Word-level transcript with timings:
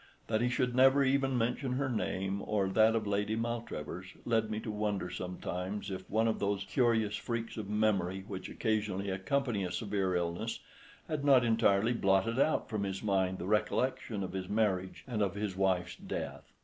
That 0.25 0.41
he 0.41 0.49
should 0.49 0.73
never 0.75 1.03
even 1.03 1.37
mention 1.37 1.73
her 1.73 1.87
name, 1.87 2.41
or 2.43 2.67
that 2.69 2.95
of 2.95 3.05
Lady 3.05 3.35
Maltravers, 3.35 4.07
led 4.25 4.49
me 4.49 4.59
to 4.61 4.71
wonder 4.71 5.11
sometimes 5.11 5.91
if 5.91 6.09
one 6.09 6.27
of 6.27 6.39
those 6.39 6.63
curious 6.67 7.15
freaks 7.15 7.55
of 7.55 7.69
memory 7.69 8.25
which 8.27 8.49
occasionally 8.49 9.11
accompany 9.11 9.63
a 9.63 9.71
severe 9.71 10.15
illness 10.15 10.59
had 11.07 11.23
not 11.23 11.45
entirely 11.45 11.93
blotted 11.93 12.39
out 12.39 12.67
from 12.67 12.81
his 12.81 13.03
mind 13.03 13.37
the 13.37 13.45
recollection 13.45 14.23
of 14.23 14.33
his 14.33 14.49
marriage 14.49 15.03
and 15.05 15.21
of 15.21 15.35
his 15.35 15.55
wife's 15.55 15.97
death. 15.97 16.51